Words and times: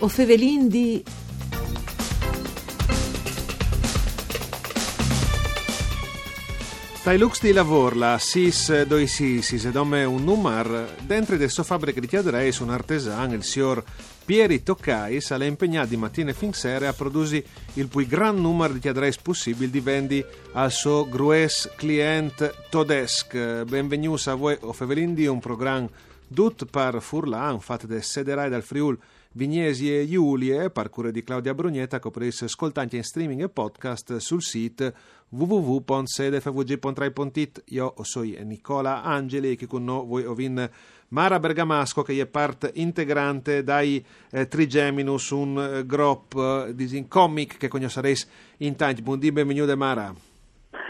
O 0.00 0.06
fevelin 0.06 0.68
di... 0.68 1.02
Tai 7.02 7.18
lux 7.18 7.40
di 7.40 7.52
lavor, 7.52 7.96
la 7.96 8.16
sis 8.18 8.84
doi 8.84 9.08
sis, 9.08 9.64
ed 9.64 9.74
ome 9.74 10.04
un 10.04 10.22
numar, 10.22 10.94
dentro 11.02 11.36
de 11.36 11.48
sua 11.48 11.64
fabbrica 11.64 11.98
di 11.98 12.06
chiadreis 12.06 12.58
un 12.58 12.70
artesan, 12.70 13.32
il 13.32 13.42
signor 13.42 13.82
Pieri 14.24 14.62
Toccais, 14.62 15.30
è 15.30 15.44
impegnato 15.44 15.88
di 15.88 15.96
mattina 15.96 16.32
fin 16.32 16.52
sera 16.52 16.90
a 16.90 16.92
produrre 16.92 17.42
il 17.74 17.88
più 17.88 18.06
gran 18.06 18.40
numero 18.40 18.74
di 18.74 18.78
chiadreis 18.78 19.16
possibile 19.16 19.68
di 19.68 19.80
vendi 19.80 20.24
al 20.52 20.70
suo 20.70 21.08
grues 21.08 21.68
client 21.76 22.68
todesc. 22.70 23.64
Benvenuti 23.64 24.28
a 24.28 24.34
voi, 24.34 24.56
o 24.60 24.72
fevelin 24.72 25.14
di 25.14 25.26
un 25.26 25.40
programma 25.40 25.88
Dut 26.28 26.66
par 26.66 27.00
Furlan, 27.00 27.58
fatto 27.58 27.86
da 27.86 28.00
Sederai 28.00 28.50
dal 28.50 28.62
Friul, 28.62 28.98
Vignesi 29.32 29.94
e 29.94 30.08
Giulie, 30.08 30.70
parcure 30.70 31.12
di 31.12 31.22
Claudia 31.22 31.52
Brugnetta, 31.54 31.98
coprisse 31.98 32.46
ascoltanti 32.46 32.96
in 32.96 33.04
streaming 33.04 33.42
e 33.42 33.50
podcast 33.50 34.16
sul 34.16 34.40
sito 34.42 34.90
www.sedefvg.rai.it. 35.28 37.64
Io 37.66 37.94
sono 38.00 38.32
Nicola 38.42 39.02
Angeli, 39.02 39.54
che 39.54 39.66
con 39.66 39.84
noi 39.84 40.06
voi 40.06 40.24
ovin 40.24 40.66
Mara 41.08 41.38
Bergamasco, 41.38 42.00
che 42.02 42.18
è 42.18 42.24
parte 42.26 42.70
integrante 42.74 43.62
dai 43.62 44.02
eh, 44.30 44.48
Trigeminus, 44.48 45.28
un 45.30 45.58
eh, 45.58 45.84
gruppo 45.86 46.64
eh, 46.64 46.74
di 46.74 47.04
comic 47.06 47.58
che 47.58 47.68
conoscereis 47.68 48.26
in 48.58 48.76
tanti. 48.76 49.02
Buondì, 49.02 49.30
benvenuto 49.30 49.76
Mara. 49.76 50.37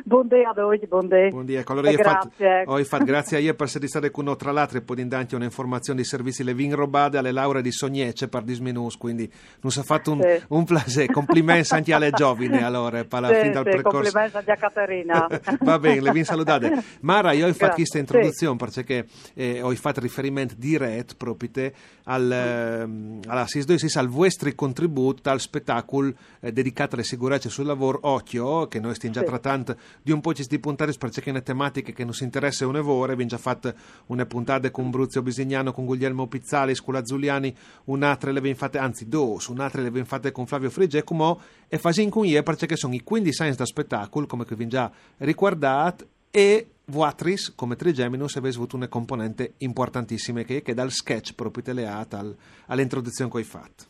Buongiorno 0.04 0.48
a 0.48 0.54
voi, 0.54 0.78
buongiorno. 0.86 1.30
Buongiorno, 1.30 1.60
ecco, 1.60 1.72
allora 1.72 1.90
grazie. 1.90 2.64
Fatto, 2.64 2.70
ho 2.72 2.84
fatto, 2.84 3.04
grazie 3.04 3.36
a 3.36 3.40
ieri 3.40 3.56
per 3.56 3.66
essere 3.66 3.88
stare 3.88 4.10
con 4.10 4.24
noi, 4.24 4.36
tra 4.36 4.52
l'altro, 4.52 4.78
e 4.78 4.82
poi 4.82 5.00
intanto 5.00 5.36
un'informazione 5.36 6.00
di 6.00 6.06
servizi 6.06 6.44
le 6.44 6.54
vin 6.54 6.74
robade 6.74 7.18
alle 7.18 7.32
lauree 7.32 7.62
di 7.62 7.72
Sognece 7.72 8.28
per 8.28 8.42
disminus, 8.42 8.96
quindi 8.96 9.30
non 9.60 9.72
si 9.72 9.80
è 9.80 9.82
fatto 9.82 10.12
un, 10.12 10.20
sì. 10.22 10.44
un 10.48 10.64
placer, 10.64 11.10
complimenti 11.10 11.74
anche 11.74 11.92
alle 11.92 12.10
giovani 12.12 12.62
allora, 12.62 13.04
per 13.04 13.20
la 13.20 13.28
sì, 13.28 13.40
fin 13.40 13.52
dal 13.52 13.64
sì, 13.64 13.70
percorso. 13.70 14.12
complimenti 14.12 14.36
anche 14.36 14.52
a 14.52 14.56
Caterina. 14.56 15.26
Va 15.60 15.78
bene, 15.78 16.00
le 16.00 16.12
vin 16.12 16.24
salutate. 16.24 16.82
Mara, 17.00 17.32
io 17.32 17.48
ho 17.48 17.52
fatto 17.52 17.74
questa 17.74 17.98
introduzione 17.98 18.56
perché 18.56 19.06
eh, 19.34 19.60
ho 19.62 19.74
fatto 19.74 20.00
riferimento 20.00 20.54
diretto 20.56 21.14
proprio 21.16 21.72
al, 22.04 22.30
eh, 22.30 23.28
alla 23.28 23.44
SIS2 23.44 23.98
al 23.98 24.08
vostro 24.08 24.50
contributo 24.54 25.28
al 25.30 25.40
spettacolo 25.40 26.12
eh, 26.40 26.52
dedicato 26.52 26.94
alle 26.94 27.04
sicurezze 27.04 27.48
sul 27.48 27.66
lavoro 27.66 27.98
Occhio, 28.02 28.68
che 28.68 28.80
noi 28.80 28.94
stiamo 28.94 29.14
già 29.14 29.22
trattando 29.22 29.76
di 30.02 30.12
un 30.12 30.20
po' 30.20 30.32
ci 30.34 30.44
di 30.46 30.58
puntare 30.58 30.92
perché 30.92 31.32
le 31.32 31.42
tematiche 31.42 31.92
che 31.92 32.04
non 32.04 32.12
si 32.12 32.24
interessa 32.24 32.66
un 32.66 32.76
evore, 32.76 33.12
abbiamo 33.12 33.30
già 33.30 33.38
fatto 33.38 33.72
una 34.06 34.26
puntata 34.26 34.70
con 34.70 34.90
Bruzio 34.90 35.22
Bisignano, 35.22 35.72
con 35.72 35.84
Guglielmo 35.84 36.26
Pizzali, 36.26 36.74
Scula 36.74 37.04
Zuliani, 37.04 37.54
un'altra 37.84 38.30
le 38.30 38.38
abbiamo 38.38 38.56
fatte, 38.56 38.78
anzi 38.78 39.08
due, 39.08 39.38
un'altra 39.48 39.82
le 39.82 39.88
abbiamo 39.88 40.06
fatte 40.06 40.32
con 40.32 40.46
Flavio 40.46 40.70
Frigecumo 40.70 41.40
e 41.68 41.78
facciamo 41.78 42.08
con 42.08 42.24
ieri 42.24 42.42
perché 42.42 42.76
sono 42.76 42.94
i 42.94 43.02
15 43.02 43.32
science 43.32 43.56
da 43.56 43.66
spettacolo, 43.66 44.26
come 44.26 44.44
che 44.44 44.54
vi 44.54 44.66
già 44.66 44.90
ricordato, 45.18 46.06
e 46.30 46.68
Vuatris, 46.86 47.54
come 47.54 47.76
Trigeminus, 47.76 48.36
avete 48.36 48.56
avuto 48.56 48.76
una 48.76 48.88
componente 48.88 49.54
importantissima 49.58 50.42
che, 50.42 50.62
che 50.62 50.74
dal 50.74 50.90
sketch 50.90 51.34
proprio 51.34 51.62
teleata 51.62 52.24
all'introduzione 52.66 53.30
che 53.30 53.36
hai 53.38 53.44
fatto. 53.44 53.84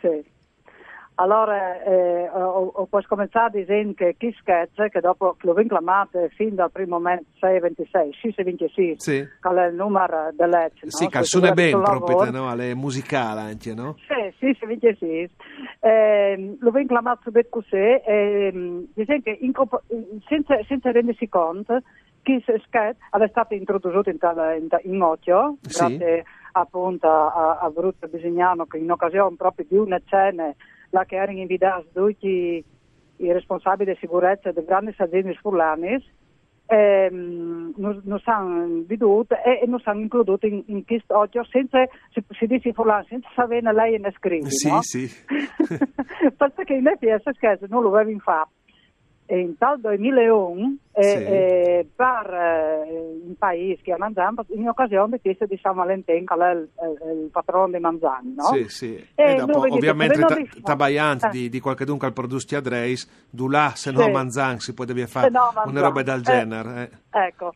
Sì. 0.00 0.31
Allora, 1.22 1.80
eh, 1.84 2.28
ho, 2.30 2.72
ho 2.74 2.88
cominciato 3.06 3.56
dicendo 3.56 3.94
che 3.94 4.16
chi 4.18 4.34
sketch, 4.40 4.88
che 4.88 4.98
dopo 4.98 5.36
l'ho 5.40 5.54
vinclamato 5.54 6.18
fin 6.34 6.56
dal 6.56 6.72
primo 6.72 6.96
momento 6.96 7.26
626, 7.38 8.12
626, 8.20 8.94
sì. 8.98 9.28
che 9.40 9.48
è 9.48 9.66
il 9.68 9.74
numero 9.76 10.30
dell'EC. 10.32 10.82
Sì, 10.88 11.06
che 11.06 11.22
suona 11.22 11.52
bene 11.52 11.80
proprio, 11.80 12.28
no? 12.32 12.48
Alle 12.48 12.74
musicale 12.74 13.40
anche, 13.40 13.72
no? 13.72 13.94
Sì, 13.98 14.34
sì, 14.38 14.56
626. 14.58 15.30
Eh, 15.78 16.56
l'ho 16.58 16.70
vinclamato 16.72 17.20
subito 17.22 17.48
così, 17.50 17.76
eh, 17.76 18.88
dicendo 18.92 19.22
che 19.22 19.38
in, 19.40 19.52
senza, 20.26 20.58
senza 20.66 20.90
rendersi 20.90 21.28
conto 21.28 21.82
che 22.22 22.42
sketch 22.44 22.98
è 23.10 23.28
stato 23.28 23.54
introdotto 23.54 24.10
in, 24.10 24.18
in, 24.58 24.68
in 24.92 25.02
Occhio, 25.02 25.56
sì. 25.60 25.78
grazie 25.78 26.24
appunto 26.52 27.08
a, 27.08 27.58
a 27.60 27.70
Brutto 27.70 28.08
Bisignano, 28.08 28.66
che 28.66 28.78
in 28.78 28.90
occasione 28.90 29.36
proprio 29.36 29.66
di 29.68 29.76
una 29.76 30.00
cena 30.04 30.52
la 30.92 31.04
che 31.04 31.16
erano 31.16 31.38
invitati 31.38 31.88
tutti 31.92 32.64
i 33.16 33.32
responsabili 33.32 33.92
di 33.92 33.98
sicurezza 34.00 34.52
delle 34.52 34.66
grandi 34.66 34.94
aziende 34.96 35.34
furlane 35.34 36.02
ehm, 36.66 37.72
non 37.76 38.20
hanno 38.24 38.82
veduto 38.86 39.34
e, 39.34 39.60
e 39.62 39.66
non 39.66 39.80
hanno 39.84 40.00
incluso 40.00 40.38
in, 40.42 40.62
in 40.66 40.84
questo 40.84 41.16
oggi 41.16 41.38
senza, 41.50 41.84
si, 42.12 42.22
si 42.30 42.46
dice 42.46 42.68
in 42.68 42.74
furlano, 42.74 43.04
senza 43.08 43.28
sapere 43.34 43.72
lei 43.72 43.98
ne 43.98 44.12
scrive, 44.16 44.50
sì, 44.50 44.68
no? 44.68 44.82
sì. 44.82 45.08
perché 46.36 46.74
in 46.74 46.86
effetti 46.86 47.32
scherzo 47.34 47.66
non 47.68 47.82
lo 47.82 47.94
avevo 47.96 48.18
fatto 48.20 48.50
e 49.26 49.38
in 49.38 49.56
tal 49.56 49.80
2001 49.80 50.60
eh, 50.60 50.76
Sì. 50.94 51.24
eh, 51.24 51.88
per 51.96 52.32
eh, 52.34 53.20
un 53.24 53.34
paese 53.38 53.80
che 53.82 53.94
è 53.94 53.96
Manzan 53.96 54.34
in 54.48 54.68
occasione 54.68 55.12
di 55.16 55.20
questo 55.22 55.46
di 55.46 55.58
San 55.62 55.74
Valentin 55.74 56.26
che 56.26 56.34
è 56.34 56.50
il, 56.50 56.68
il, 57.22 57.28
patrono 57.32 57.72
di 57.72 57.78
Manzan 57.78 58.34
no? 58.36 58.42
Sì, 58.44 58.68
sì. 58.68 59.06
E 59.14 59.32
E 59.32 59.34
dopo, 59.36 59.62
dice, 59.64 59.76
ovviamente, 59.76 60.14
come 60.20 60.26
ta- 60.26 60.34
vi 60.34 60.62
tabaiant 60.62 61.24
Eh. 61.24 61.28
di, 61.30 61.48
di 61.48 61.60
qualche 61.60 61.86
dunque 61.86 62.06
al 62.08 62.12
produsti 62.12 62.56
Adreis, 62.56 63.08
du 63.30 63.48
là, 63.48 63.72
se 63.74 63.90
no 63.90 64.02
Sì. 64.02 64.10
Manzan 64.10 64.58
si 64.58 64.74
poteva 64.74 65.06
fare 65.06 65.30
no 65.30 65.50
una 65.64 65.80
roba 65.80 66.02
del 66.02 66.18
Eh. 66.18 66.22
genere. 66.22 66.90
eh. 67.10 67.24
Ecco, 67.26 67.52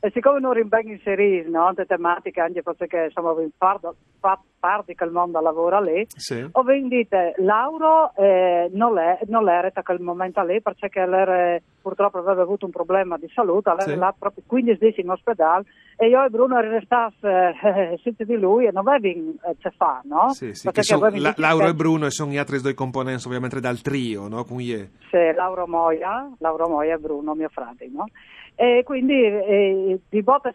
e 0.00 0.10
siccome 0.12 0.40
non 0.40 0.52
rimbengo 0.52 0.90
inseriti 0.90 1.48
no, 1.50 1.72
le 1.76 1.84
tematiche 1.86 2.40
anche 2.40 2.62
perché 2.62 3.04
insomma 3.06 3.32
in 3.40 3.50
parte, 3.58 4.94
che 4.94 5.04
il 5.04 5.10
mondo 5.10 5.40
lavora 5.40 5.80
lì, 5.80 6.06
Sì. 6.16 6.46
ho 6.50 6.62
vendito 6.62 7.16
Lauro 7.38 8.12
eh, 8.16 8.68
non, 8.72 8.98
è, 8.98 9.18
non 9.26 9.48
era 9.48 9.70
a 9.72 9.82
quel 9.82 10.00
momento 10.00 10.42
lì 10.44 10.60
perché 10.60 11.06
lei 11.06 11.60
purtroppo 11.80 12.18
aveva 12.18 12.42
avuto 12.42 12.66
un 12.66 12.72
problema 12.72 13.16
di 13.16 13.28
salute, 13.32 13.70
lei 13.76 13.86
Sì. 13.86 13.96
proprio 14.18 14.42
15 14.46 14.78
giorni 14.78 15.00
in 15.00 15.10
ospedale 15.10 15.64
e 15.96 16.08
io 16.08 16.24
e 16.24 16.28
Bruno 16.30 16.60
restasse 16.60 17.54
eh, 17.62 18.00
senza 18.02 18.24
di 18.24 18.36
lui 18.36 18.66
e 18.66 18.70
non 18.72 18.88
avevo 18.88 19.34
eh, 19.46 19.56
ce 19.58 19.70
fa, 19.76 20.00
no? 20.04 20.30
Sì, 20.30 20.54
sì, 20.54 20.70
che 20.70 20.82
avevo 20.94 21.16
La- 21.22 21.34
Lauro 21.36 21.66
e 21.68 21.74
Bruno 21.74 22.06
e 22.06 22.10
sono 22.10 22.30
gli 22.30 22.36
altri 22.38 22.60
due 22.60 22.74
componenti 22.74 23.26
ovviamente 23.26 23.60
dal 23.60 23.80
trio, 23.80 24.28
no? 24.28 24.44
Con 24.44 24.58
gli- 24.58 24.88
Sì, 25.10 25.32
Lauro 25.34 25.66
Moia, 25.66 26.30
Lauro 26.38 26.68
Moia 26.68 26.94
e 26.94 26.98
Bruno, 26.98 27.34
mio 27.34 27.48
frate, 27.48 27.88
no? 27.92 28.06
E 28.54 28.82
quindi 28.84 29.14
eh, 29.24 30.00
di 30.08 30.22
botte 30.22 30.48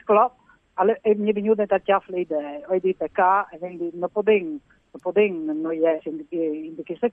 e 1.02 1.16
mi 1.16 1.30
è 1.30 1.34
venuta 1.34 1.66
da 1.66 1.80
chiaf 1.80 2.08
l'idea, 2.10 2.60
ho 2.68 2.78
detto 2.80 3.06
che 3.12 3.58
quindi 3.58 3.90
non 3.94 4.10
possiamo, 4.12 4.50
non 4.50 5.00
possiamo 5.02 5.54
noi 5.54 5.84
essere 5.84 6.16
in, 6.30 6.76
in 6.76 6.84
queste 6.84 7.10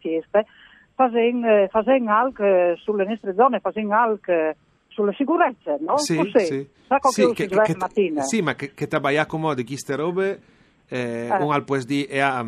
feste, 1.10 1.68
facendo 1.70 2.10
anche 2.10 2.74
sulle 2.82 3.04
nostre 3.04 3.34
zone, 3.34 3.60
facendo 3.60 3.94
anche 3.94 4.56
sulle 4.88 5.12
sicurezze, 5.14 5.78
no? 5.80 5.96
Sì, 5.98 6.16
Così. 6.16 6.44
sì. 6.44 6.68
Sa 6.86 6.98
come 6.98 7.12
Sì, 7.14 7.32
che- 7.34 7.46
sveglia 7.46 7.62
che- 7.62 7.76
mattina? 7.76 8.20
sì, 8.22 8.42
ma 8.42 8.54
che, 8.54 8.74
che 8.74 8.86
tabaia 8.86 9.24
comodi 9.26 9.64
queste 9.64 9.96
robe 9.96 10.41
eh, 10.88 11.28
Eh. 11.30 11.42
un 11.42 11.52
al 11.52 11.64
di 11.86 12.04
e 12.04 12.20
ha, 12.20 12.44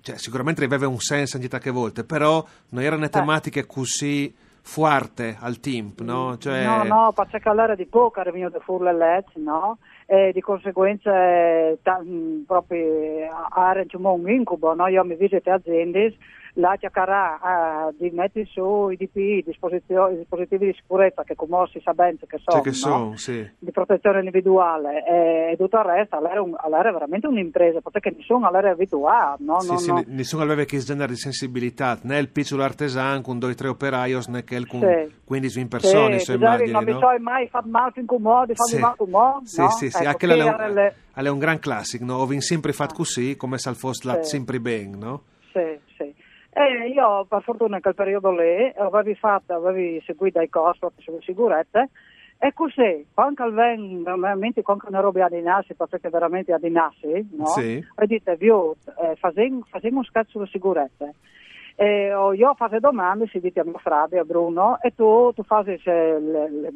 cioè, 0.00 0.16
sicuramente 0.18 0.64
aveva 0.64 0.88
un 0.88 0.98
senso 0.98 1.36
anche 1.36 1.48
tante 1.48 1.70
volte, 1.70 2.02
però 2.02 2.44
non 2.70 2.82
erano 2.82 3.08
tematiche 3.08 3.66
così 3.66 4.34
forte 4.66 5.36
al 5.38 5.60
team, 5.60 5.92
no? 6.00 6.36
Cioè, 6.38 6.64
No, 6.64 6.82
no, 6.84 7.12
perché 7.12 7.48
all'era 7.48 7.74
di 7.76 7.84
poco 7.86 8.20
fuori 8.64 8.84
le 8.84 8.96
leggi, 8.96 9.40
no? 9.40 9.78
E 10.06 10.32
di 10.32 10.40
conseguenza 10.40 11.10
eh, 11.14 11.78
ta- 11.82 12.00
mh, 12.02 12.44
proprio 12.46 13.28
raggiunto 13.72 14.12
un 14.12 14.28
incubo, 14.28 14.74
no? 14.74 14.86
Io 14.88 15.04
mi 15.04 15.14
visito 15.14 15.50
aziende, 15.50 16.16
la 16.54 16.76
cercherà 16.78 17.88
eh, 17.88 17.94
di 17.98 18.10
mettere 18.10 18.44
su 18.46 18.88
i 18.90 18.96
DP, 18.96 19.16
i 19.16 19.44
dispositivi, 19.44 20.66
di 20.66 20.74
sicurezza 20.74 21.24
che 21.24 21.34
come 21.34 21.66
si 21.70 21.80
sa 21.82 21.92
bene 21.92 22.16
che 22.26 22.38
sono, 22.38 22.56
cioè 22.56 22.60
che 22.62 22.70
no? 22.70 22.74
sono, 22.74 23.16
sì. 23.16 23.50
di 23.58 23.70
protezione 23.72 24.18
individuale 24.20 25.04
e, 25.04 25.52
e 25.52 25.56
tutto 25.56 25.78
il 25.78 25.84
resto, 25.84 26.16
allora 26.16 26.88
è 26.88 26.92
veramente 26.92 27.26
un'impresa, 27.26 27.80
perché 27.80 28.14
nessuno 28.16 28.46
allora 28.46 28.68
è 28.68 28.72
abituato, 28.72 29.42
no? 29.42 29.60
Sì, 29.60 29.72
no, 29.72 29.78
sì, 29.78 29.88
no. 29.90 29.94
ne- 29.96 30.04
nessuno 30.08 30.42
aveva 30.44 30.64
che 30.64 30.78
genere 30.78 31.12
di 31.12 31.18
sensibilità, 31.18 31.98
né 32.02 32.18
il 32.18 32.28
piccolo 32.28 32.62
artisan 32.62 33.22
con 33.22 33.38
due 33.38 33.50
o 33.50 33.54
tre 33.54 33.68
operaios, 33.68 34.28
né 34.28 34.44
che 34.44 34.54
il 34.54 34.66
con 34.66 34.80
Sì. 34.80 35.12
15 35.24 35.66
persone, 35.66 36.18
sì, 36.20 36.32
immagini, 36.32 36.70
non 36.70 36.84
mi 36.84 36.92
no? 36.92 36.98
sono 36.98 37.18
mai 37.18 37.48
fatto 37.48 37.68
male 37.68 37.92
in 37.96 38.06
comodo, 38.06 38.54
fammi 38.54 38.68
Sì. 38.70 38.78
male 38.78 38.94
comodo, 38.96 39.40
Sì, 39.44 39.60
no? 39.60 39.70
sì, 39.70 39.90
sì, 39.90 39.96
Ecco, 39.98 40.08
anche 40.08 40.26
le- 40.26 40.94
è 41.12 41.28
un 41.28 41.38
gran 41.38 41.58
classico, 41.58 42.04
no? 42.04 42.14
Ho 42.16 42.40
sempre 42.40 42.72
fatto 42.72 42.94
così, 42.94 43.36
come 43.36 43.58
se 43.58 43.72
fosse 43.74 44.06
la 44.06 44.22
Sì. 44.22 44.30
sempre 44.30 44.60
bene, 44.60 44.96
no? 44.96 45.22
Sì. 45.52 45.83
E 46.56 46.88
io 46.88 47.24
per 47.28 47.42
fortuna 47.42 47.76
in 47.76 47.82
quel 47.82 47.96
periodo 47.96 48.30
lì 48.30 48.72
avevi 48.76 49.16
fatto, 49.16 49.54
avevi 49.54 50.00
seguito 50.06 50.40
i 50.40 50.48
corsi 50.48 50.78
proprio 50.78 51.02
sulle 51.02 51.20
sicurezze 51.22 51.90
e 52.38 52.52
così, 52.52 53.06
quando 53.12 53.50
veramente 53.50 54.62
quando 54.62 54.84
una 54.88 55.00
roba 55.00 55.24
a 55.24 55.28
dinassi, 55.28 55.74
perché 55.74 56.08
veramente 56.10 56.52
a 56.52 56.58
dinassi, 56.58 57.28
no? 57.32 57.46
Sì. 57.46 57.84
E 57.96 58.06
dite, 58.06 58.36
io 58.40 58.76
eh, 59.00 59.16
facendo 59.16 59.64
un 59.80 60.04
scherzo 60.04 60.30
sulle 60.32 60.46
sicurezze. 60.46 61.14
E 61.74 62.12
oh, 62.14 62.32
io 62.34 62.54
faccio 62.54 62.78
domande, 62.78 63.26
si 63.28 63.40
dite 63.40 63.60
a 63.60 63.64
mio 63.64 63.78
frate, 63.78 64.18
a 64.18 64.24
Bruno, 64.24 64.78
e 64.80 64.94
tu, 64.94 65.32
tu 65.34 65.42
fai 65.42 65.72
il, 65.72 66.74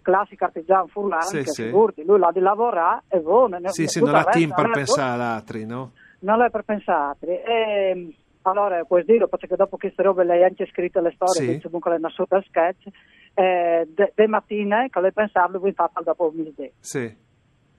classico 0.00 0.44
artigiano 0.44 0.86
furlano 0.86 1.22
Sì, 1.22 1.38
che 1.38 1.50
sì. 1.50 1.70
lui 1.70 2.18
l'ha 2.18 2.30
di 2.32 2.40
lavorare 2.40 3.02
e 3.08 3.20
voi... 3.20 3.50
Sì, 3.64 3.88
sì, 3.88 4.00
non 4.02 4.14
ha 4.14 4.24
team 4.24 4.54
per 4.54 4.70
pensare 4.70 5.14
ad 5.14 5.20
altri, 5.20 5.66
no? 5.66 5.90
non 6.24 6.38
l'ho 6.38 6.50
per 6.50 6.62
pensare. 6.62 7.44
E, 7.44 8.14
allora, 8.50 8.84
puoi 8.84 9.04
dirlo, 9.04 9.28
perché 9.28 9.56
dopo 9.56 9.76
queste 9.76 10.02
robe 10.02 10.24
lei 10.24 10.42
ha 10.42 10.46
anche 10.46 10.66
scritto 10.66 11.00
le 11.00 11.12
storie, 11.14 11.34
Sì. 11.34 11.46
che 11.58 11.62
comunque 11.62 11.92
le 11.92 11.98
nascono 11.98 12.26
da 12.30 12.42
sketch, 12.42 12.86
eh, 13.34 13.86
de, 13.88 14.12
de 14.14 14.26
mattina, 14.26 14.86
che 14.88 15.00
lei 15.00 15.12
pensava, 15.12 15.58
lui 15.58 15.72
fa 15.72 15.90
dopo 16.02 16.30
il 16.32 16.40
midday. 16.40 16.72
Sì. 16.78 17.22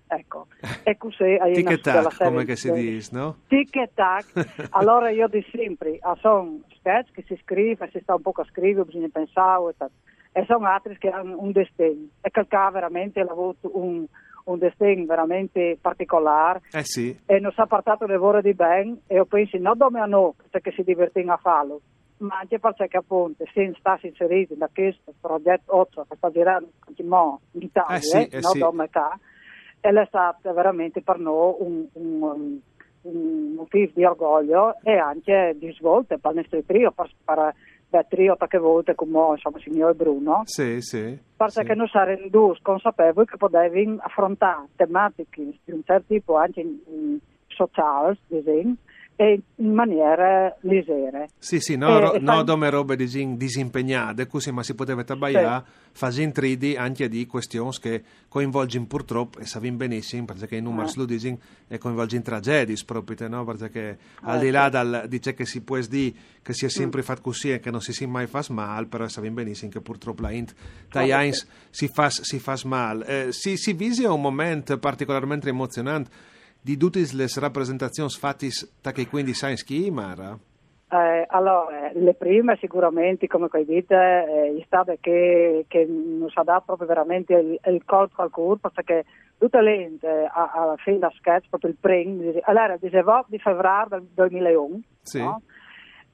Ecco, 0.07 0.47
e 0.83 0.97
così 0.97 1.23
hai 1.23 1.63
la 1.63 1.77
tac, 1.77 2.17
come 2.23 2.45
che 2.45 2.55
si 2.55 2.71
di- 2.71 2.91
dice, 2.91 3.09
no? 3.15 3.37
Tic 3.47 3.75
e 3.75 3.89
tac. 3.93 4.25
allora 4.71 5.09
io 5.09 5.27
di 5.27 5.43
sempre, 5.51 5.97
ah, 6.01 6.15
sono 6.21 6.59
sketch 6.77 7.11
che 7.11 7.23
si 7.25 7.35
scrive, 7.41 7.89
si 7.91 7.99
sta 8.01 8.13
un 8.13 8.21
po' 8.21 8.31
a 8.35 8.45
scrivere, 8.45 8.85
bisogna 8.85 9.09
pensare, 9.11 9.73
e, 9.79 9.89
e 10.31 10.45
sono 10.45 10.67
altri 10.67 10.95
che 10.99 11.09
hanno 11.09 11.39
un 11.39 11.51
destino. 11.51 12.07
E 12.21 12.29
ha 12.49 12.69
veramente 12.71 13.19
ha 13.19 13.23
avuto 13.23 13.71
un, 13.73 14.05
un 14.45 14.57
destino 14.59 15.05
veramente 15.05 15.77
particolare 15.79 16.61
Eh 16.71 16.83
sì, 16.83 17.17
e 17.25 17.39
non 17.39 17.51
si 17.51 17.61
è 17.61 17.67
portato 17.67 18.05
le 18.05 18.15
ore 18.15 18.41
di 18.41 18.53
ben 18.53 19.01
e 19.07 19.15
io 19.15 19.25
penso 19.25 19.57
non 19.57 19.77
dove 19.77 19.99
hanno 19.99 20.35
perché 20.49 20.71
si 20.71 20.83
divertono 20.83 21.33
a 21.33 21.37
farlo 21.37 21.81
ma 22.17 22.39
anche 22.39 22.59
perché 22.59 22.97
appunto 22.97 23.43
se 23.53 23.73
sta 23.77 23.99
inserito 24.01 24.55
da 24.55 24.69
questo 24.73 25.13
progetto 25.19 25.75
8 25.75 26.05
che 26.09 26.15
sta 26.15 26.31
girando 26.31 26.69
in 26.95 27.61
Italia 27.61 27.97
Eh 27.97 28.01
sì, 28.01 28.17
eh 28.27 28.39
no, 28.39 28.49
sì. 28.49 28.59
dove 28.59 28.89
qua, 28.89 29.19
e 29.81 29.89
è 29.89 30.05
stato 30.07 30.53
veramente 30.53 31.01
per 31.01 31.19
noi 31.19 31.55
un, 31.59 31.85
un, 31.93 32.21
um, 32.21 32.61
un 33.01 33.53
motivo 33.55 33.91
di 33.93 34.05
orgoglio 34.05 34.77
e 34.81 34.97
anche 34.97 35.55
di 35.57 35.71
svolta 35.73 36.17
per 36.17 36.31
il 36.31 36.37
nostro 36.37 36.63
trio 36.63 36.91
per, 36.91 37.11
per 37.23 37.53
il 37.99 38.05
trio 38.09 38.35
tante 38.37 38.57
volte 38.57 38.95
come 38.95 39.31
insomma 39.31 39.59
signor 39.59 39.95
Bruno 39.95 40.43
sì, 40.45 40.81
sì. 40.81 41.17
perché 41.35 41.65
sì. 41.65 41.75
non 41.75 41.87
si 41.87 41.97
rendono 41.97 42.55
consapevoli 42.61 43.25
che 43.25 43.37
potevano 43.37 43.97
affrontare 44.01 44.67
tematiche 44.75 45.41
di 45.63 45.71
un 45.71 45.81
certo 45.83 46.05
tipo 46.07 46.35
anche 46.37 46.61
in, 46.61 46.77
in 46.87 47.19
sociali, 47.47 48.17
diciamo, 48.27 48.75
e 49.17 49.41
in 49.55 49.73
maniera 49.73 50.53
leggere. 50.61 51.29
Sì, 51.37 51.59
sì, 51.59 51.77
no, 51.77 51.95
Eh, 51.97 51.99
ro- 51.99 52.17
no 52.19 52.43
dome 52.43 52.69
robe 52.69 52.95
disin- 52.97 53.37
disimpegnate, 53.37 54.27
così, 54.27 54.51
ma 54.51 54.61
si 54.63 54.75
poteva 54.75 55.03
tabagliare, 55.03 55.63
facendo 55.93 56.33
tridi 56.33 56.75
anche 56.75 57.07
di 57.07 57.25
questioni 57.25 57.71
che 57.79 58.03
coinvolgono 58.27 58.85
purtroppo, 58.85 59.39
e 59.39 59.45
sappiamo 59.45 59.77
benissimo, 59.77 60.25
perché 60.25 60.57
i 60.57 60.61
numeri 60.61 60.89
Eh. 60.89 60.93
lo 60.97 61.05
dicono, 61.05 61.37
e 61.67 61.77
coinvolgono 61.77 62.21
tragedie 62.21 62.75
proprio, 62.85 63.27
no? 63.29 63.45
Perché 63.45 63.97
al 64.21 64.37
Eh, 64.37 64.43
di 64.43 64.49
là 64.51 64.65
sì. 64.65 64.71
dal, 64.71 65.05
dice 65.07 65.33
che 65.33 65.45
si 65.45 65.61
può 65.61 65.79
dire 65.79 66.13
che 66.41 66.53
si 66.53 66.65
è 66.65 66.67
Mm. 66.67 66.71
sempre 66.71 67.01
fatto 67.01 67.21
così 67.21 67.51
e 67.51 67.59
che 67.59 67.71
non 67.71 67.81
si 67.81 67.93
sia 67.93 68.07
mai 68.07 68.27
fatto 68.27 68.51
male, 68.53 68.85
però 68.87 69.07
sappiamo 69.07 69.37
benissimo 69.37 69.71
che 69.71 69.79
purtroppo 69.81 70.21
la 70.23 70.31
int, 70.31 70.53
Ah, 70.57 70.99
dai 70.99 71.07
sì. 71.07 71.13
eins 71.13 71.47
si 71.69 71.87
fa, 71.87 72.09
si 72.09 72.39
fa 72.39 72.57
male. 72.65 73.27
Eh, 73.27 73.31
si, 73.31 73.55
si 73.55 73.71
visi 73.73 74.03
un 74.03 74.19
momento 74.21 74.77
particolarmente 74.77 75.47
emozionante 75.49 76.09
di 76.65 76.77
tutte 76.77 76.99
le 77.13 77.27
rappresentazioni 77.39 78.09
fatte 78.09 78.47
da 78.81 78.91
che 78.91 79.05
quindi 79.07 79.35
sai 79.35 79.53
chi, 79.57 79.91
Mara? 79.91 80.35
Eh, 80.89 81.25
allora, 81.29 81.91
le 81.93 82.13
prime 82.15 82.57
sicuramente, 82.59 83.27
come 83.27 83.49
voi 83.51 83.65
dite, 83.65 83.93
eh, 83.95 84.57
è 84.59 84.63
stata 84.65 84.95
che, 84.99 85.65
che 85.67 85.85
non 85.85 86.27
si 86.29 86.41
dato 86.43 86.63
proprio 86.65 86.87
veramente 86.87 87.33
il, 87.35 87.59
il 87.71 87.83
colpo 87.85 88.23
al 88.23 88.31
cuore, 88.31 88.59
perché 88.73 89.05
tutta 89.37 89.61
l'ente 89.61 90.07
a- 90.07 90.51
alla 90.53 90.75
fine 90.77 90.97
da 90.97 91.11
sketch, 91.17 91.49
proprio 91.49 91.69
il 91.69 91.77
primo, 91.79 92.31
allora 92.45 92.73
il 92.73 92.79
19 92.79 93.25
di 93.27 93.37
febbraio 93.39 93.87
del 93.89 94.07
2001, 94.13 94.79
Sì. 95.01 95.19
no? 95.19 95.41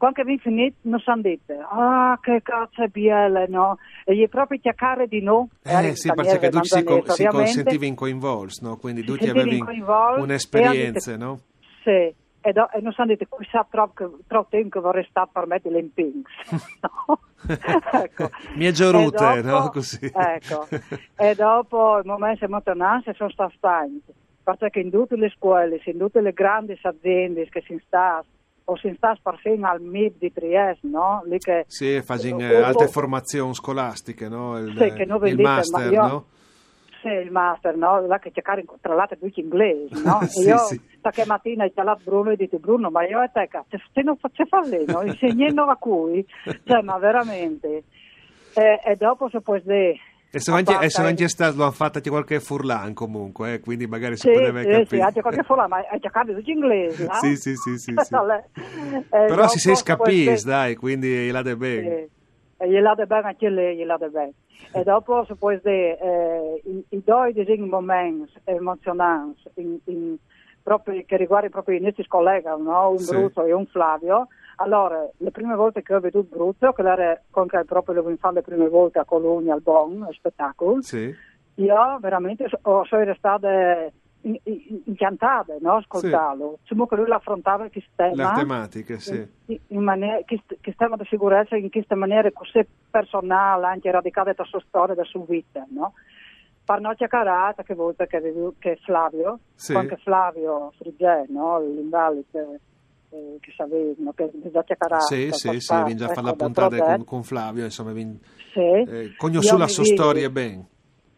Quando 0.02 0.24
vi 0.24 0.40
finito 0.40 0.78
non 0.82 1.00
si 1.00 1.12
detto, 1.22 1.54
ah 1.70 2.18
che 2.20 2.42
cazzo 2.42 2.82
è 2.82 2.88
bella, 2.88 3.46
no? 3.48 3.78
E 4.04 4.16
gli 4.16 4.24
è 4.24 4.28
proprio 4.30 4.58
chiacchiere 4.60 5.06
di 5.06 5.22
no. 5.22 5.50
Eh 5.62 5.90
in 5.90 5.96
sì, 5.96 6.12
perché 6.12 6.50
tu 6.50 6.64
si, 6.64 6.84
co- 6.84 7.04
si 7.06 7.28
consentivi 7.28 7.86
coinvolti, 7.94 8.66
no? 8.66 8.78
quindi 8.78 9.04
tutti 9.04 9.26
sentiva 9.26 9.42
avevi 9.42 10.22
un'esperienza, 10.22 11.14
hanno 11.14 11.26
no? 11.26 11.40
Sì, 11.84 12.16
e, 12.42 12.52
do- 12.52 12.72
e 12.72 12.82
non 12.82 12.94
si 12.94 13.06
detto, 13.06 13.28
chissà 13.38 13.64
troppo, 13.70 14.18
troppo 14.26 14.48
tempo 14.50 14.70
che 14.70 14.80
vorrei 14.80 15.06
stare 15.08 15.30
per 15.32 15.46
me 15.46 15.60
delle 15.62 15.78
impings. 15.78 16.32
no? 16.82 17.20
ecco. 18.02 18.30
Mi 18.56 18.66
è 18.66 18.72
giorute, 18.72 19.44
no? 19.44 19.70
Così. 19.70 20.12
Ecco. 20.12 20.68
E 21.16 21.36
dopo 21.36 22.00
il 22.00 22.08
momento 22.08 22.46
emozionante 22.46 23.14
sono 23.14 23.30
stati 23.30 23.54
stanchi, 23.58 24.12
perché 24.44 24.80
in 24.80 24.90
tutte 24.90 25.16
le 25.16 25.30
scuole, 25.30 25.80
in 25.86 26.00
tutte 26.00 26.22
le 26.22 26.34
grandi 26.34 26.76
aziende 26.82 27.48
che 27.50 27.62
si 27.68 27.80
sta 27.86 28.18
o 28.18 28.26
si 28.78 28.94
sta 28.96 29.18
perfino 29.22 29.68
al 29.68 29.82
MIB 29.82 30.18
di 30.18 30.32
Trieste, 30.32 30.88
no? 30.88 31.22
Lì 31.26 31.38
che, 31.40 31.66
Sì, 31.68 32.02
facendo 32.02 32.44
o- 32.44 32.48
eh, 32.48 32.62
altre 32.62 32.88
formazioni 32.88 33.54
scolastiche, 33.54 34.28
no? 34.28 34.58
Il, 34.58 34.76
Sì, 34.78 34.94
che 34.94 35.06
noi 35.06 35.30
il 35.30 35.36
ma 35.38 35.56
master, 35.56 35.92
io- 35.92 36.02
no? 36.08 36.26
Sì, 37.02 37.08
il 37.08 37.32
master, 37.32 37.76
no? 37.76 38.06
Là 38.06 38.20
che 38.20 38.32
cercare 38.32 38.64
tra 38.80 38.94
l'altro 38.94 39.18
tutti 39.18 39.40
inglesi, 39.40 40.02
no? 40.04 40.20
Sì, 40.30 40.48
io 40.48 40.58
sì. 40.58 40.80
che 41.14 41.26
mattina 41.26 41.66
ho 41.66 41.70
chiamato 41.72 42.02
Bruno 42.04 42.30
e 42.30 42.36
detto 42.36 42.60
Bruno, 42.60 42.90
ma 42.92 43.04
io 43.08 43.22
e 43.24 43.30
te, 43.34 43.48
cazzo, 43.48 43.78
se 43.92 44.02
non 44.04 44.18
faccio 44.18 44.46
fare 44.46 44.86
no? 44.86 45.02
Insegnando 45.04 45.64
a 45.64 45.76
cui, 45.78 46.24
cioè, 46.66 46.82
ma 46.82 46.98
veramente. 47.00 47.84
E, 48.54 48.80
e 48.86 48.96
dopo 48.98 49.30
se 49.30 49.42
puoi 49.42 49.62
dire... 49.64 49.98
E 50.34 50.40
se 50.40 50.52
anche, 50.52 50.72
e 50.72 50.76
se 50.90 51.02
Apparta- 51.02 51.04
anche 51.10 51.28
stato, 51.28 51.58
lo 51.58 51.64
hanno 51.64 51.72
fatto 51.74 51.98
anche 51.98 52.10
qualche 52.10 52.40
furlan 52.40 52.94
comunque, 52.94 53.56
eh, 53.56 53.60
quindi 53.60 53.86
magari 53.86 54.16
si 54.16 54.28
Sì, 54.28 54.32
poteva 54.34 54.62
capire. 54.62 54.86
sì, 54.86 55.02
anche 55.02 55.22
qualche 55.22 55.44
folla, 55.44 55.68
ma 55.68 55.78
hai 55.90 56.00
cercato 56.00 56.34
tutti 56.34 56.52
inglesi, 56.52 57.04
no? 57.06 57.14
Sì, 57.16 57.36
sì, 57.36 57.56
sì, 57.56 57.78
sì, 57.78 57.94
sì. 58.00 58.16
Allora, 58.16 58.38
e 58.42 59.04
Però 59.10 59.48
si 59.50 59.60
sei 59.60 59.76
se 59.76 59.84
dire- 59.84 60.42
dai, 60.46 60.76
quindi 60.76 61.26
de 61.42 61.58
bene. 61.58 61.96
Sì. 62.08 62.10
E 62.64 62.70
gliela 62.70 62.94
de 62.96 63.06
bene 63.08 63.28
anche 63.28 63.50
lei, 63.50 63.76
gliela 63.76 63.98
de 63.98 64.10
bene. 64.10 64.34
E 64.72 64.84
dopo, 64.84 65.26
se 65.26 65.36
puoi 65.36 65.60
dire, 65.62 66.00
eh, 66.00 66.62
i, 66.64 66.86
i 66.90 67.02
due 67.04 67.34
disegni 67.34 67.68
momenti 67.68 68.32
emozionanti 68.46 69.42
in, 69.56 69.78
in, 69.86 70.16
proprio, 70.64 71.04
che 71.06 71.18
riguardano 71.18 71.52
proprio 71.52 71.76
i 71.78 71.82
nostri 71.82 72.08
colleghi, 72.08 72.46
no? 72.48 72.92
un 72.92 73.00
Sì. 73.00 73.10
Bruzzo 73.12 73.44
e 73.44 73.52
un 73.52 73.66
Flavio. 73.66 74.28
Allora, 74.62 75.10
le 75.18 75.32
prime 75.32 75.56
volte 75.56 75.82
che 75.82 75.96
ho 75.96 76.00
veduto 76.00 76.36
Bruzzo, 76.36 76.72
che 76.72 76.82
era 76.84 77.20
con 77.32 77.48
che 77.48 77.64
proprio 77.66 77.96
lo 78.02 78.16
fare 78.18 78.36
le 78.36 78.42
prime 78.44 78.68
volte 78.70 79.00
a 79.00 79.06
Cologna, 79.06 79.54
al 79.56 79.62
Bon, 79.62 80.04
al 80.04 80.14
spettacolo, 80.14 80.82
Sì, 80.82 81.14
io 81.56 81.98
veramente 82.00 82.48
so- 82.48 82.84
sono 82.86 83.16
stata 83.16 83.90
in- 84.22 84.38
in- 84.44 84.82
incantata, 84.86 85.56
no? 85.60 85.78
Ascoltarlo. 85.78 86.60
Insomma, 86.62 86.86
che 86.88 86.96
lui 86.96 87.08
l'affrontava 87.08 87.64
le 87.64 87.72
tema 88.16 88.34
tematiche, 88.34 89.00
sì. 89.00 89.28
in, 89.48 89.60
in 89.70 89.82
maniera, 89.84 90.20
che, 90.26 90.40
stiamo 90.74 90.96
di 90.96 91.06
sicurezza 91.10 91.56
in 91.56 91.72
questa 91.72 91.96
maniera 91.96 92.30
così 92.32 92.64
personale, 92.90 93.66
anche 93.66 93.90
radicata 93.90 94.32
dalla 94.32 94.48
sua 94.48 94.62
storia, 94.68 94.94
dalla 94.94 95.08
sua 95.08 95.24
vita, 95.28 95.66
no? 95.70 95.94
Per 96.64 96.80
non 96.80 96.94
chiacchierare, 96.94 97.64
che 97.64 97.74
volta 97.74 98.06
che, 98.06 98.22
che 98.60 98.78
Flavio, 98.84 99.40
Sì. 99.56 99.76
anche 99.76 99.98
Flavio 99.98 100.72
Frigè, 100.78 101.26
no? 101.30 101.60
L'invalide 101.60 102.60
eh, 103.12 103.38
che 103.40 103.52
sapevano, 103.56 104.14
che 104.14 104.30
bisogna 104.34 104.64
chiacchierare. 104.64 105.02
Sì, 105.02 105.30
sì, 105.32 105.60
sì, 105.60 105.74
abbiamo 105.74 105.96
già 105.96 106.08
fatto 106.08 106.22
la 106.22 106.30
ecco, 106.30 106.44
puntata 106.46 106.84
con, 106.84 107.04
con 107.06 107.24
Flavio, 107.24 107.64
insomma, 107.66 107.92
vin- 107.92 108.20
Sì. 108.54 108.60
eh, 108.60 109.14
cognosciuto 109.18 109.56
Io 109.56 109.60
la 109.60 109.68
sua 109.68 109.86
storia 109.86 110.30
bene. 110.30 110.68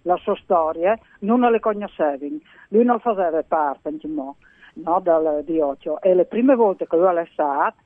la 0.03 0.17
sua 0.17 0.35
storia, 0.43 0.97
non 1.19 1.39
le 1.39 1.59
conoscevi, 1.59 2.41
lui 2.69 2.83
non 2.83 2.99
faceva 2.99 3.41
parte 3.43 3.91
diciamo, 3.91 4.35
no, 4.75 4.99
dal, 5.01 5.43
di 5.45 5.59
e 6.01 6.13
le 6.13 6.25
prime 6.25 6.55
volte 6.55 6.87
che 6.87 6.97
lui 6.97 7.05
è 7.15 7.27
stato 7.31 7.77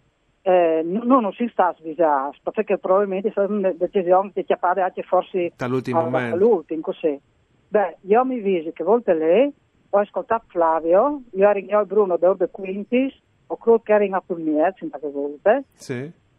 eh, 0.41 0.81
non, 0.83 1.29
si 1.33 1.47
sta 1.51 1.75
svisando 1.77 2.37
perché 2.53 2.77
probabilmente 2.77 3.33
è 3.35 3.39
una 3.41 3.71
decisione 3.73 4.31
di 4.33 4.45
chiappare 4.45 4.81
anche 4.81 5.03
forse 5.03 5.51
Dall'ultimo 5.57 5.99
al- 5.99 6.05
momento. 6.05 6.35
all'ultimo 6.35 6.81
così. 6.81 7.19
Beh, 7.67 7.97
io 8.03 8.23
mi 8.23 8.39
visi 8.39 8.71
che 8.71 8.83
volte 8.85 9.13
lei, 9.13 9.53
ho 9.89 9.97
ascoltato 9.99 10.45
Flavio, 10.47 11.23
io 11.33 11.49
ero 11.49 11.59
in 11.59 11.83
Bruno 11.85 12.15
da 12.15 12.29
Orde 12.29 12.49
Quintis, 12.49 13.13
ho 13.47 13.57
creduto 13.57 13.83
che 13.83 13.93
era 13.93 14.03
in 14.03 14.13
Apulmier, 14.13 14.73
tante 14.73 15.09
volte, 15.09 15.63
Sì, 15.73 15.93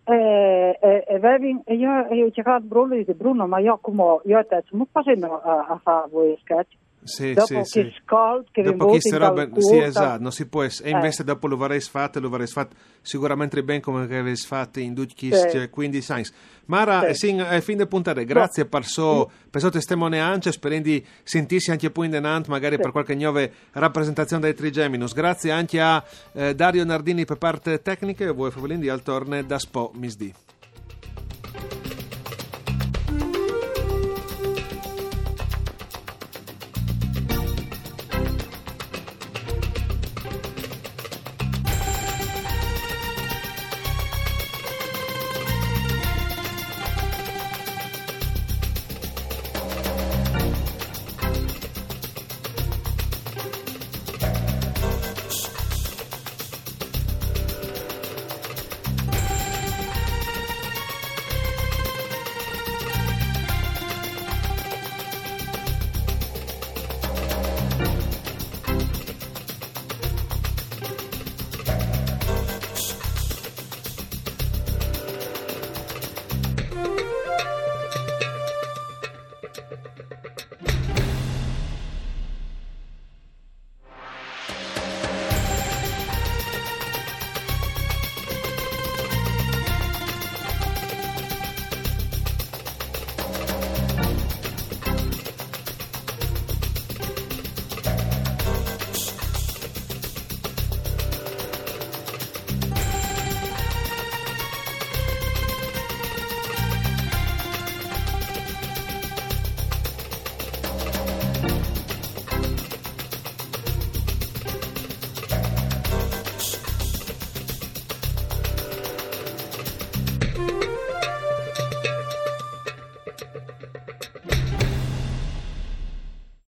e, 0.04 0.78
e, 0.80 1.04
e, 1.06 1.14
avevi- 1.14 1.60
e 1.64 1.74
io, 1.74 2.06
e 2.08 2.16
io 2.16 2.30
cercavo 2.30 2.64
Bruno 2.64 2.94
e 2.94 2.98
dico 2.98 3.14
Bruno 3.14 3.46
ma 3.46 3.58
io 3.58 3.78
come 3.78 4.20
io 4.24 4.38
e 4.38 4.46
te 4.46 4.64
come 4.70 4.86
facendo 4.90 5.40
a, 5.42 5.66
a 5.66 5.78
fare 5.82 6.08
voi 6.10 6.36
sketch 6.40 6.74
sì, 7.04 7.32
dopo 7.32 7.46
sì, 7.46 7.54
che 7.54 7.64
sì. 7.64 7.94
scol 8.04 8.44
che 8.50 8.62
Dopo 8.62 8.86
robe, 9.18 9.48
dal 9.48 9.62
sì, 9.62 9.78
esatto, 9.78 10.22
non 10.22 10.32
si 10.32 10.46
può, 10.46 10.62
es- 10.64 10.80
e 10.80 10.88
Eh. 10.88 10.90
invece 10.90 11.24
dopo 11.24 11.46
lo 11.46 11.54
avrei 11.54 11.80
fatto, 11.80 12.20
lo 12.20 12.26
avrei 12.26 12.46
fatto 12.46 12.76
sicuramente 13.00 13.62
ben 13.62 13.80
come 13.80 14.06
che 14.06 14.18
avrei 14.18 14.36
fatto 14.36 14.80
in 14.80 14.94
questi 14.94 15.32
Sì. 15.60 15.68
15 15.70 16.02
science. 16.02 16.32
Mara, 16.66 17.00
Sì. 17.00 17.06
eh, 17.06 17.14
sin, 17.14 17.40
a 17.40 17.60
fin 17.60 17.78
de 17.78 17.86
puntare, 17.86 18.24
grazie 18.24 18.66
per 18.66 18.84
so, 18.84 19.30
per 19.50 19.60
so 19.60 19.70
testimone 19.70 20.20
anche, 20.20 20.52
sperando 20.52 20.88
di 20.88 21.04
sentirsi 21.22 21.70
anche 21.70 21.90
poi 21.90 22.06
in 22.06 22.10
denant, 22.10 22.46
magari 22.48 22.76
Sì. 22.76 22.82
per 22.82 22.90
qualche 22.90 23.14
nuova 23.14 23.46
rappresentazione 23.72 24.42
dai 24.42 24.54
Trigeminus. 24.54 25.14
Grazie 25.14 25.50
anche 25.50 25.80
a 25.80 26.04
eh, 26.32 26.54
Dario 26.54 26.84
Nardini 26.84 27.24
per 27.24 27.38
parte 27.38 27.80
tecnica 27.80 28.24
e 28.24 28.32
voi 28.32 28.50
Favolini 28.50 28.88
al 28.88 29.02
torne 29.02 29.46
da 29.46 29.58
Spo 29.58 29.92
Misdi. 29.94 30.34